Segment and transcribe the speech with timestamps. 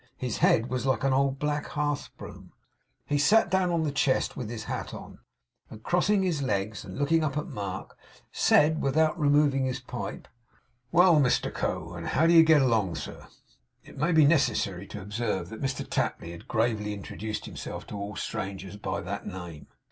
[0.17, 2.53] His head was like an old black hearth broom.
[3.05, 5.19] He sat down on the chest with his hat on;
[5.69, 7.95] and crossing his legs and looking up at Mark,
[8.31, 10.27] said, without removing his pipe:
[10.91, 11.93] 'Well, Mr Co.!
[11.93, 13.27] and how do you git along, sir?'
[13.83, 18.15] It may be necessary to observe that Mr Tapley had gravely introduced himself to all
[18.15, 19.67] strangers, by that name.